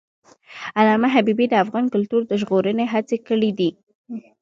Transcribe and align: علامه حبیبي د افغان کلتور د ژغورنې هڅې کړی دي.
علامه 0.79 1.07
حبیبي 1.15 1.45
د 1.49 1.53
افغان 1.63 1.85
کلتور 1.93 2.21
د 2.25 2.31
ژغورنې 2.41 2.85
هڅې 2.93 3.17
کړی 3.27 3.51
دي. 3.59 3.69